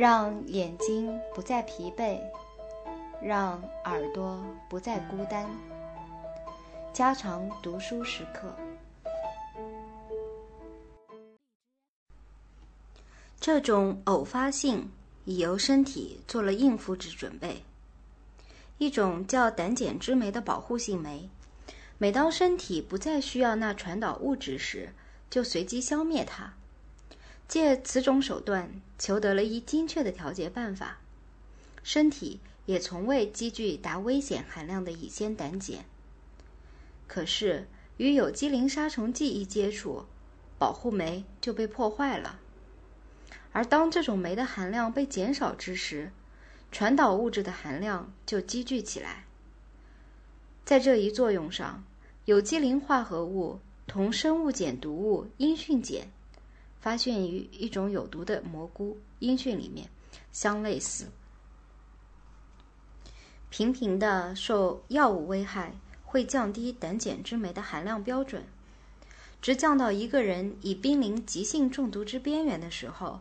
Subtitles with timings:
[0.00, 2.18] 让眼睛不再疲惫，
[3.20, 5.46] 让耳朵不再孤单。
[6.90, 8.56] 加长读书时刻。
[13.38, 14.90] 这种偶发性
[15.26, 17.62] 已由身体做了应付之准备。
[18.78, 21.28] 一种叫胆碱之酶的保护性酶，
[21.98, 24.94] 每当身体不再需要那传导物质时，
[25.28, 26.54] 就随机消灭它。
[27.50, 30.98] 借此种手段，求得了一精确的调节办法。
[31.82, 35.84] 身体也从未积聚达危险含量的乙酰胆碱。
[37.08, 37.66] 可是
[37.96, 40.04] 与有机磷杀虫剂一接触，
[40.60, 42.38] 保护酶就被破坏了。
[43.50, 46.12] 而当这种酶的含量被减少之时，
[46.70, 49.24] 传导物质的含量就积聚起来。
[50.64, 51.82] 在这一作用上，
[52.26, 53.58] 有机磷化合物
[53.88, 56.06] 同生物碱毒物阴蕈碱。
[56.80, 59.88] 发现于一种有毒的蘑菇阴蕈里面，
[60.32, 61.06] 相类似。
[63.50, 68.44] 频频的受药物危害，会降低胆碱之酶的含量标准，
[69.42, 73.20] 直降到一个人已濒临急性中毒之边缘的时候，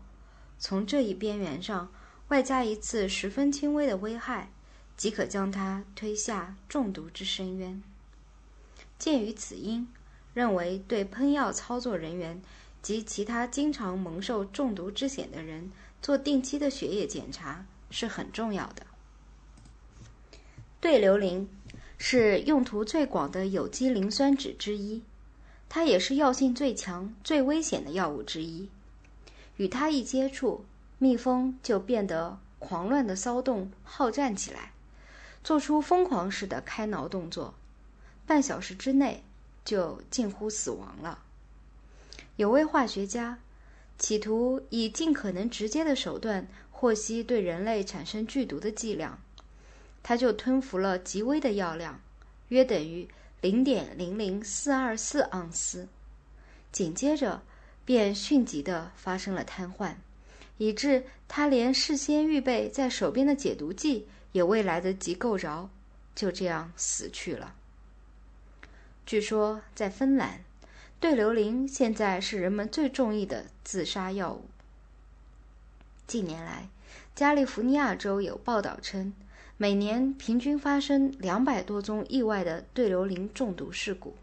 [0.58, 1.92] 从这一边缘上
[2.30, 4.52] 外加一次十分轻微的危害，
[4.96, 7.82] 即可将他推下中毒之深渊。
[8.98, 9.88] 鉴于此因，
[10.34, 12.42] 认为对喷药操作人员。
[12.82, 18.86] 及其他经常蒙受中毒之险的人做定期的血液检查是很重要的。
[20.80, 21.50] 对硫磷
[21.98, 25.04] 是用途最广的有机磷酸酯之一，
[25.68, 28.70] 它也是药性最强、最危险的药物之一。
[29.58, 30.64] 与它一接触，
[30.98, 34.72] 蜜蜂就变得狂乱的骚动、好战起来，
[35.44, 37.54] 做出疯狂式的开挠动作，
[38.26, 39.22] 半小时之内
[39.66, 41.26] 就近乎死亡了。
[42.40, 43.38] 有位化学家
[43.98, 49.20] 企图以尽可能直接的手段获悉对人类产生剧毒的剂量，
[50.02, 52.00] 他就吞服了极微的药量，
[52.48, 53.06] 约等于
[53.42, 55.90] 零点零零四二四盎司，
[56.72, 57.44] 紧接着
[57.84, 59.96] 便迅疾地发生了瘫痪，
[60.58, 65.70] 以致他连事先预备在手边的解毒剂也未来得及够着，
[66.16, 67.54] 就这样死去了。
[69.06, 70.46] 据说在芬兰。
[71.00, 74.44] 对硫磷现在是人们最中意的自杀药物。
[76.06, 76.68] 近年来，
[77.16, 79.14] 加利福尼亚州有报道称，
[79.56, 84.16] 每年平均发生两百多宗意外的对硫磷中毒事故。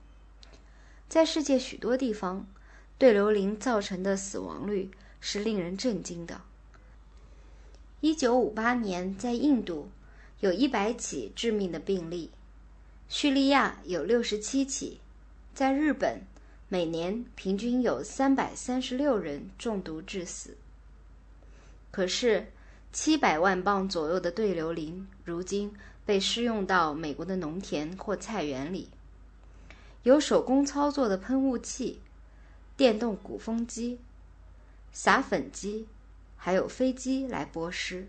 [1.08, 2.46] 在世界许多地方，
[2.98, 6.42] 对硫磷造成的死亡率是令人震惊的。
[8.02, 9.88] 一九五八年，在印度
[10.40, 12.30] 有一百起致命的病例，
[13.08, 15.00] 叙利亚有六十七起，
[15.54, 16.20] 在日本。
[16.68, 20.56] 每年平均有三百三十六人中毒致死。
[21.92, 22.46] 可是，
[22.92, 25.72] 七百万磅左右的对硫磷如今
[26.04, 28.88] 被施用到美国的农田或菜园里，
[30.02, 32.00] 由手工操作的喷雾器、
[32.76, 34.00] 电动鼓风机、
[34.92, 35.86] 撒粉机，
[36.36, 38.08] 还有飞机来播施。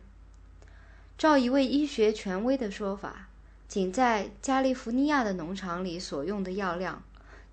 [1.18, 3.30] 照一位医学权威的说法，
[3.68, 7.04] 仅在加利福尼亚的农场里所用的药量。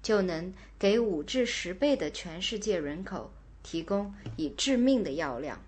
[0.05, 3.33] 就能给五至十倍的全世界人口
[3.63, 5.61] 提供以致命的药量。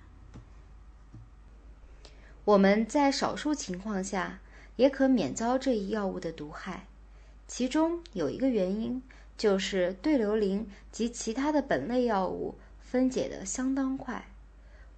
[2.45, 4.41] 我们在少数情况下
[4.77, 6.87] 也可免遭这一药物的毒害，
[7.49, 9.03] 其中有一个原因
[9.39, 14.29] 就是对硫磷及其他的苯类药物分解的相当快，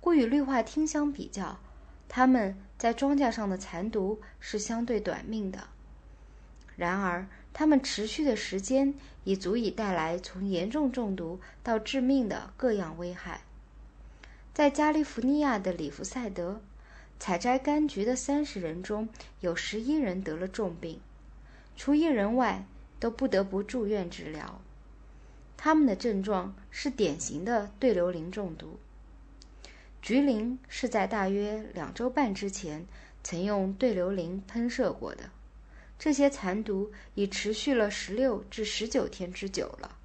[0.00, 1.60] 故与氯化烃相比较，
[2.08, 5.68] 它们在庄稼上的残毒是相对短命的。
[6.78, 8.94] 然而，它们持续的时间
[9.24, 13.40] 已足以带来从严重中毒到致命的各样危害。
[14.54, 16.60] 在加利福尼亚的里弗赛德，
[17.18, 19.08] 采摘柑橘的三十人中
[19.40, 21.00] 有十一人得了重病，
[21.76, 22.64] 除一人外
[23.00, 24.60] 都不得不住院治疗。
[25.56, 28.78] 他们的症状是典型的对硫磷中毒。
[30.00, 32.86] 橘林是在大约两周半之前
[33.24, 35.30] 曾用对硫磷喷射过的。
[35.98, 39.96] 这些残毒已持续了十六至十九天之久了，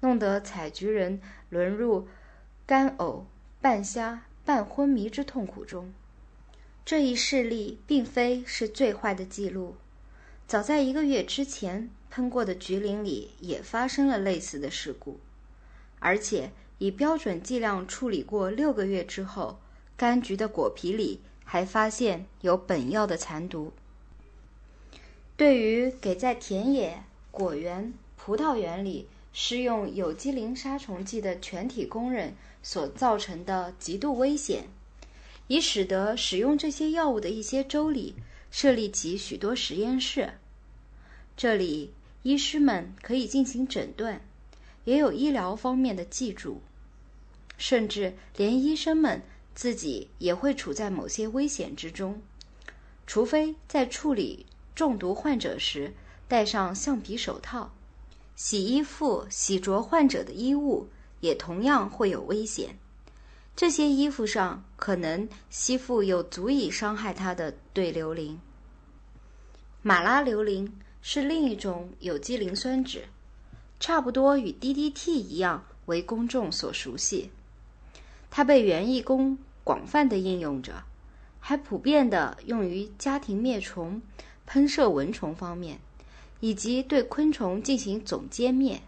[0.00, 2.06] 弄得采菊人沦入
[2.64, 3.24] 干呕、
[3.60, 5.92] 半瞎、半昏迷之痛苦中。
[6.84, 9.74] 这一事例并非是最坏的记录，
[10.46, 15.18] 早在一个月之前，喷过的菊林里也发生了类似的事故，
[15.98, 19.58] 而且以标准剂量处理过六个月之后，
[19.98, 23.72] 柑橘的果皮里还发现有本药的残毒。
[25.36, 34.64] 对于给在田野、果园、葡萄园里施用有机磷杀虫剂的全体工人所造成的极度危险，
[35.46, 38.14] 以使得使用这些药物的一些州里
[38.50, 40.32] 设立起许多实验室。
[41.36, 41.92] 这里，
[42.22, 44.22] 医师们可以进行诊断，
[44.84, 46.62] 也有医疗方面的记住，
[47.58, 49.20] 甚至连医生们
[49.54, 52.22] 自己也会处在某些危险之中，
[53.06, 55.92] 除非在处理中毒患者时
[56.28, 57.72] 戴上橡皮手套。
[58.36, 60.88] 洗衣服、洗着患者的衣物
[61.18, 62.78] 也同样会有危险。
[63.56, 68.38] 这些衣服上可能吸附有足以伤害他的对硫磷。
[69.82, 70.72] 马拉硫磷。
[71.08, 73.02] 是另一种有机磷酸酯，
[73.78, 77.30] 差不多与 DDT 一样为公众所熟悉。
[78.28, 80.82] 它被园艺工广泛的应用着，
[81.38, 84.02] 还普遍的用于家庭灭虫、
[84.46, 85.78] 喷射蚊虫方面，
[86.40, 88.80] 以及对昆虫进行总歼灭。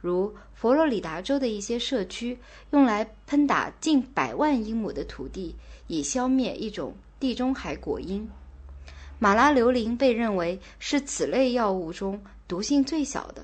[0.00, 2.38] 如佛罗里达州的一些社区
[2.70, 5.54] 用来喷打近百万英亩的土地，
[5.86, 8.24] 以消灭一种地中海果蝇。
[9.18, 13.42] 马拉硫磷被认为是此类药物中毒性最小的，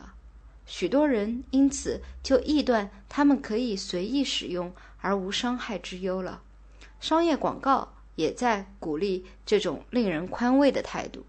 [0.67, 6.43] 许多人因此就臆断它们可以随意使用而无伤害之忧了。
[7.01, 11.25] 商业广告也在鼓励这种令人宽慰的态度，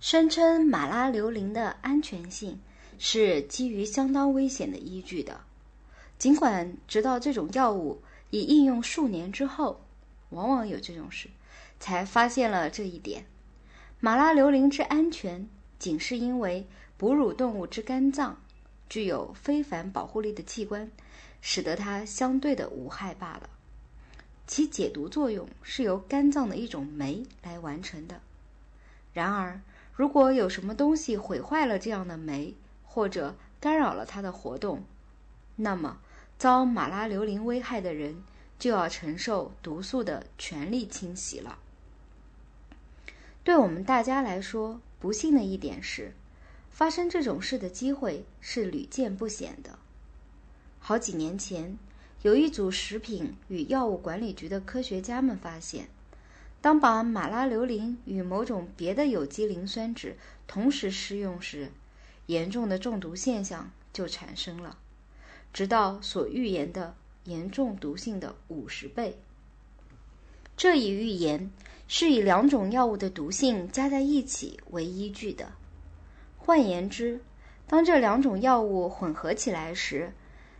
[0.00, 2.60] 声称马拉硫磷的安全性
[2.98, 5.40] 是基于相当危险的依据的。
[6.18, 9.80] 尽管直到这种药物已应用数年之后，
[10.30, 11.28] 往往有这种事。
[11.80, 13.24] 才发现了这一点。
[14.00, 15.48] 马拉硫磷之安全，
[15.78, 16.66] 仅是因为
[16.96, 18.36] 哺乳动物之肝脏
[18.88, 20.90] 具有非凡保护力的器官，
[21.40, 23.48] 使得它相对的无害罢了。
[24.46, 28.20] 其解毒作用是由肝脏的一种酶来完成的。
[29.12, 29.60] 然而，
[29.98, 32.54] 如果有什么东西毁坏了这样的酶，
[32.84, 34.84] 或者干扰了它的活动，
[35.56, 35.98] 那么
[36.38, 38.22] 遭马拉硫磷危害的人
[38.60, 41.58] 就要承受毒素的全力侵袭了。
[43.42, 46.12] 对我们大家来说，不幸的一点是，
[46.70, 49.80] 发生这种事的机会是屡见不鲜的。
[50.78, 51.76] 好几年前，
[52.22, 55.88] 有一组食品与药物管理局的科学家们发现，
[56.60, 60.14] 当把马拉硫磷与某种别的有机磷酸酯
[60.46, 61.70] 同时施用时，
[62.26, 64.78] 严重的中毒现象就产生了，
[65.52, 66.94] 直到所预言的
[67.24, 69.18] 严重毒性的五十倍。
[70.56, 71.50] 这一预言。
[71.90, 75.52] 是以两种药物的毒性加在一起为依据的。
[76.36, 77.22] 换言之，
[77.66, 80.12] 当这两种药物混合起来时，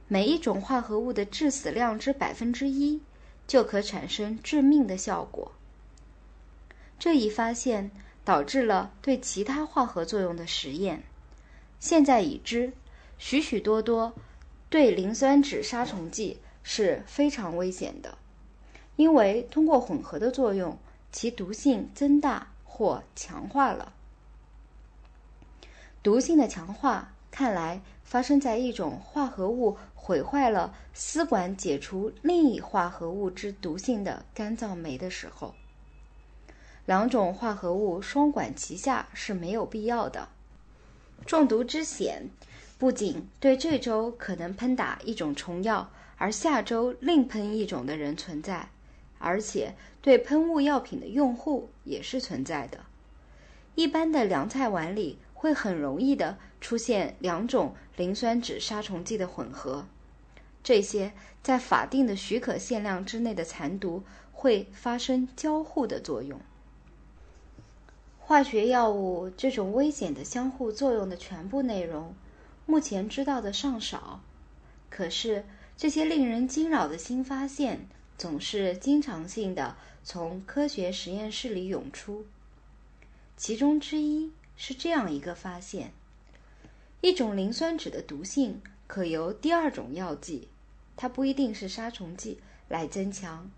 [0.07, 3.03] 每一种化合物的致死量之百分之一
[3.47, 5.53] 就可产生致命的效果。
[6.99, 7.91] 这一发现
[8.25, 11.03] 导致了对其他化合作用的实验。
[11.79, 12.73] 现在已知，
[13.19, 14.13] 许许多多
[14.69, 18.19] 对磷酸酯杀虫剂是非常危险的，
[18.97, 20.77] 因为通过混合的作用。
[21.11, 23.95] 其毒性增大或强化了。
[26.03, 35.55] 毒性的强化看来发生在一种化合物毁坏了丝管解除另一化合物之毒性的干燥酶的时候。
[36.89, 40.27] 两种化合物双管齐下是没有必要的。
[41.27, 42.31] 中毒之险
[42.79, 48.71] 不仅对这周可能喷打一种虫药，而下周另喷一种的人存在。
[49.19, 52.79] 而且，对喷雾药品的用户也是存在的。
[53.75, 59.85] 一般的凉菜碗里会很容易的出现两种磷酸酯杀虫剂的混合，
[60.65, 64.03] 这些在法定的许可限量之内的残毒
[64.33, 66.41] 会发生交互的作用。
[68.29, 72.15] 化学药物这种危险的相互作用的全部内容，
[72.67, 74.21] 目前知道的尚少。
[74.91, 75.47] 可是，
[75.79, 77.89] 这些令人惊扰的新发现。
[78.19, 82.27] 总是经常性的从科学实验室里涌出。
[83.35, 85.95] 其中之一是这样一个发现：
[87.01, 90.49] 一种磷酸酯的毒性可由第二种药剂，
[90.97, 93.51] 它不一定是杀虫剂，来增强。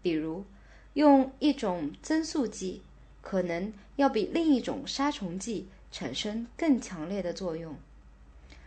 [0.00, 0.44] 比如，
[0.92, 2.82] 用一种增速剂，
[3.22, 7.76] 可能要比另一种杀虫剂产生更强烈的作用，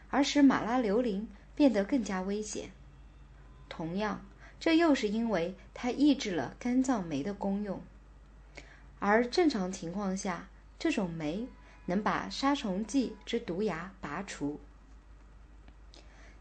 [0.09, 2.71] 而使马拉硫磷变得更加危险。
[3.69, 4.25] 同样。
[4.57, 7.81] 这又是因为它抑制了肝脏酶的功用，
[8.99, 10.47] 而正常情况下，
[10.79, 11.47] 这种酶
[11.85, 14.59] 能把杀虫剂之毒牙拔除。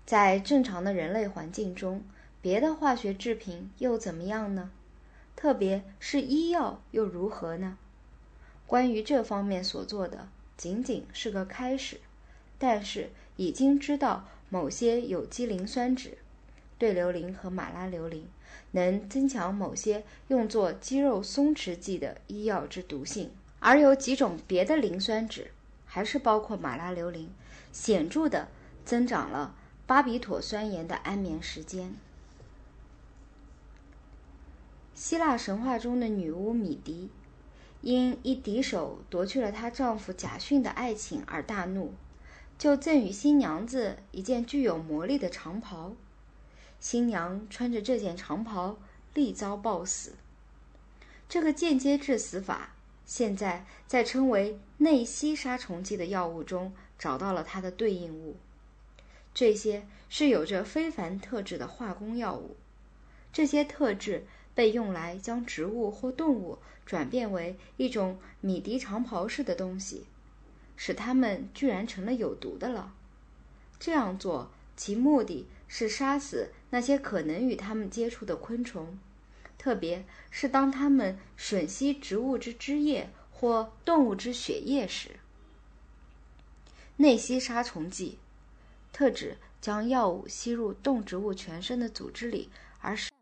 [0.07, 2.05] 在正常的人类环境中，
[2.41, 4.71] 别的化学制品又怎么样呢？
[5.35, 7.77] 特别是医药又如何呢？
[8.67, 12.01] 关于这方面所做的仅仅是个开始，
[12.59, 16.19] 但是已经知道某些有机磷酸酯。
[16.77, 18.27] 对硫磷和马拉硫磷，
[18.73, 23.29] 能增强某些用作肌肉松弛剂的医药之毒性；
[23.61, 25.47] 而有几种别的磷酸酯，
[25.87, 27.31] 还是包括马拉硫磷，
[27.73, 28.49] 显著的
[28.85, 29.55] 增长了
[29.87, 31.95] 巴比妥酸盐的安眠时间。
[34.95, 37.09] 希腊神话中的女巫米迪，
[37.85, 41.93] 因一敌手夺去了她丈夫贾逊的爱情而大怒，
[42.57, 45.93] 就赠予新娘子一件具有魔力的长袍。
[46.81, 48.79] 新娘穿着这件长袍，
[49.13, 50.15] 立遭暴死。
[51.29, 52.73] 这个间接致死法，
[53.05, 58.37] 现在在称为内吸杀虫剂的药物中找到了它的对应物。
[59.35, 62.57] 这些是有着非凡特质的化工药物，
[63.31, 64.25] 这些特质。
[64.55, 70.05] 被用来将植物或动物转变为一种米迪长袍似的东西，
[70.77, 72.95] 使它们居然成了有毒的了。
[73.81, 78.99] 这样做其目的是杀死那些可能与它们接触的昆虫，
[79.59, 85.11] 特别是当它们吮吸植物之汁液或动物之血液时。
[86.97, 88.19] 内吸杀虫剂，
[88.93, 92.49] 特指将药物吸入动植物全身的组织里，
[92.81, 93.14] 而使。